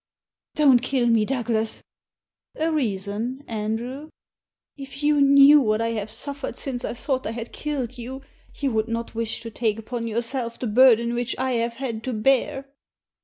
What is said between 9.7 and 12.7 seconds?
upon yourself the burden which I have had to bear."